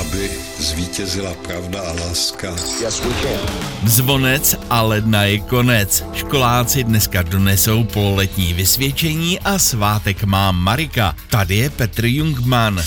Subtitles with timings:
[0.00, 2.50] aby zvítězila pravda a láska.
[2.80, 3.40] Yes, we can.
[3.84, 6.04] Zvonec a ledna je konec.
[6.14, 11.14] Školáci dneska donesou pololetní vysvědčení a svátek má Marika.
[11.28, 12.82] Tady je Petr Jungmann.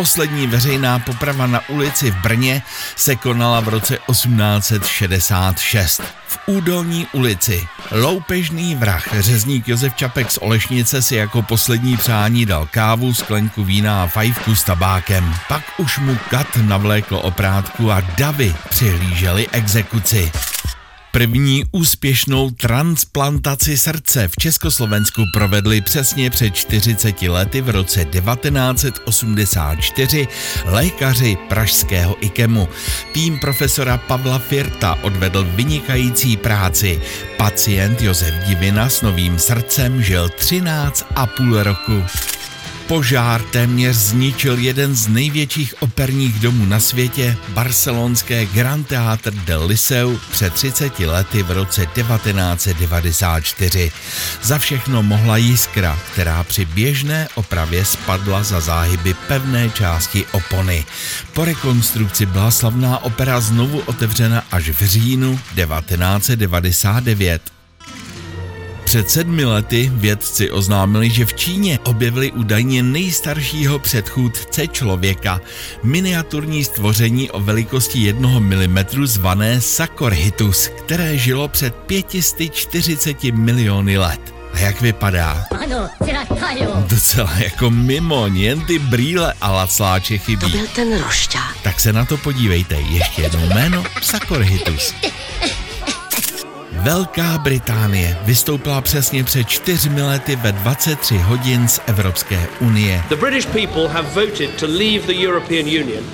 [0.00, 2.62] Poslední veřejná poprava na ulici v Brně
[2.96, 6.02] se konala v roce 1866.
[6.28, 7.68] V Údolní ulici.
[7.90, 14.02] Loupežný vrah, řezník Josef Čapek z Olešnice si jako poslední přání dal kávu, sklenku vína
[14.02, 15.34] a fajfku s tabákem.
[15.48, 20.32] Pak už mu kat navlékl oprátku a davy přihlíželi exekuci.
[21.12, 30.28] První úspěšnou transplantaci srdce v Československu provedli přesně před 40 lety v roce 1984
[30.64, 32.68] lékaři pražského IKEMu.
[33.12, 37.00] Tým profesora Pavla Firta odvedl vynikající práci.
[37.36, 42.04] Pacient Josef Divina s novým srdcem žil 13,5 roku.
[42.90, 50.20] Požár téměř zničil jeden z největších operních domů na světě, barcelonské Grand Theatre del Liceu
[50.30, 53.92] před 30 lety v roce 1994.
[54.42, 60.84] Za všechno mohla jiskra, která při běžné opravě spadla za záhyby pevné části opony.
[61.32, 67.59] Po rekonstrukci byla slavná opera znovu otevřena až v říjnu 1999.
[68.90, 75.40] Před sedmi lety vědci oznámili, že v Číně objevili údajně nejstaršího předchůdce člověka,
[75.82, 84.34] miniaturní stvoření o velikosti 1 mm zvané Sakorhitus, které žilo před 540 miliony let.
[84.54, 85.44] A jak vypadá?
[86.86, 90.42] Docela jako mimo jen ty brýle a lacláče chybí.
[90.42, 91.56] To byl ten rošťák.
[91.62, 94.94] Tak se na to podívejte, ještě jednou jméno Sakorhitus.
[96.82, 103.04] Velká Británie vystoupila přesně před čtyřmi lety ve 23 hodin z Evropské unie.
[103.08, 106.04] The British people have voted to leave the European Union,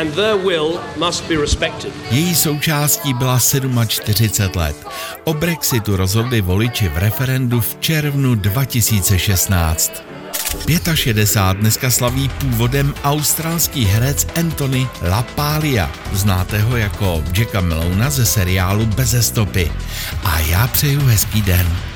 [0.00, 1.92] and their will must be respected.
[2.10, 3.38] Její součástí byla
[3.86, 4.86] 47 let.
[5.24, 10.11] O Brexitu rozhodli voliči v referendu v červnu 2016.
[10.94, 15.90] 65 dneska slaví původem australský herec Anthony LaPaglia.
[16.12, 19.72] Znáte ho jako Jacka Melouna ze seriálu Beze stopy.
[20.24, 21.91] A já přeju hezký den.